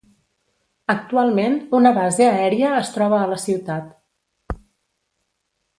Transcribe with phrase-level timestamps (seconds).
[0.93, 4.63] Actualment, una base aèria es troba a la ciutat.